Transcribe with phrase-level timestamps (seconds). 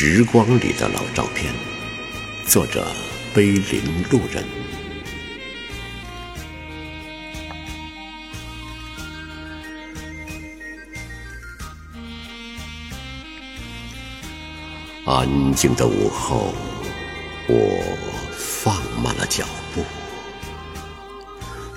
[0.00, 1.52] 时光里的老照片，
[2.46, 2.86] 作者：
[3.34, 3.82] 碑林
[4.12, 4.44] 路人。
[15.04, 16.54] 安静的午后，
[17.48, 17.76] 我
[18.36, 19.44] 放慢了脚
[19.74, 19.82] 步，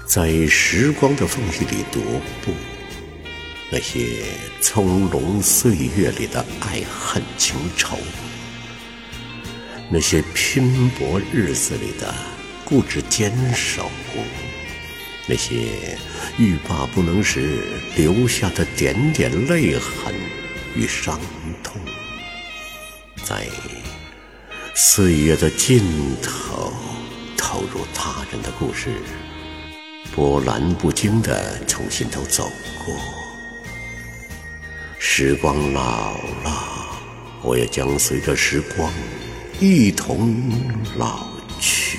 [0.06, 2.00] 在时光的缝隙里踱
[2.46, 2.54] 步。
[3.74, 4.26] 那些
[4.60, 7.98] 葱茏岁月里的爱恨情仇，
[9.90, 12.14] 那些拼搏日子里的
[12.66, 13.90] 固执坚守，
[15.26, 15.98] 那些
[16.38, 17.62] 欲罢不能时
[17.96, 20.14] 留下的点点泪痕
[20.76, 21.18] 与伤
[21.64, 21.80] 痛，
[23.24, 23.48] 在
[24.76, 25.82] 岁月的尽
[26.22, 26.74] 头
[27.38, 28.90] 投入他人的故事，
[30.14, 32.44] 波澜不惊地从心头走
[32.86, 33.31] 过。
[35.04, 36.96] 时光老了，
[37.42, 38.94] 我也将随着时光
[39.60, 40.32] 一同
[40.96, 41.28] 老
[41.60, 41.98] 去。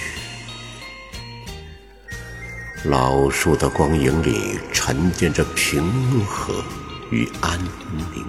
[2.84, 6.64] 老树的光影里沉淀着平和
[7.10, 7.58] 与安
[8.14, 8.24] 宁，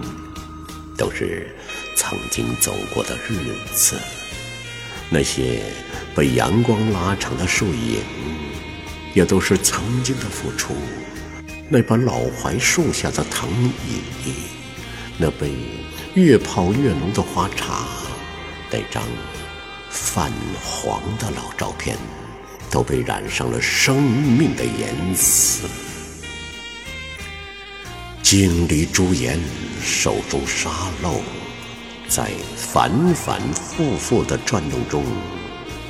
[0.98, 1.56] 都是
[1.96, 3.38] 曾经走过的日
[3.76, 3.96] 子。
[5.08, 5.62] 那些
[6.16, 8.00] 被阳光拉长的树影，
[9.14, 10.74] 也都是曾经的付出。
[11.70, 13.48] 那把老槐树下的藤
[13.88, 14.34] 椅。
[15.18, 15.52] 那杯
[16.16, 17.86] 越泡越浓的花茶，
[18.72, 19.04] 那张
[19.90, 20.32] 泛
[20.64, 21.96] 黄的老照片，
[22.72, 25.68] 都被染上了生命的颜色。
[28.24, 29.40] 镜里朱颜，
[29.84, 30.70] 手中沙
[31.04, 31.22] 漏，
[32.08, 35.06] 在反反复复的转动中，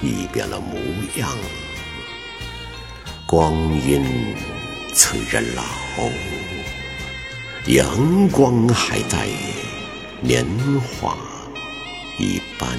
[0.01, 0.77] 已变了模
[1.15, 1.29] 样。
[3.25, 4.03] 光阴
[4.93, 5.63] 催人老。
[7.67, 9.25] 阳光还在，
[10.19, 10.45] 年
[10.99, 11.15] 华
[12.19, 12.69] 已斑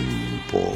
[0.50, 0.73] 驳。